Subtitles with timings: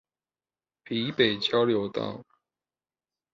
[0.85, 2.25] 埤北交流道